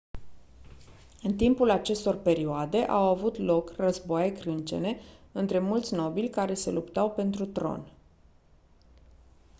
în 1.23 1.35
timpul 1.35 1.69
acestor 1.69 2.15
perioade 2.15 2.77
au 2.77 3.03
avut 3.09 3.37
loc 3.37 3.73
războaie 3.77 4.31
crâncene 4.31 4.99
între 5.31 5.59
mulți 5.59 5.93
nobili 5.93 6.29
care 6.29 6.53
se 6.53 6.71
luptau 6.71 7.11
pentru 7.11 7.45
tron 7.45 7.91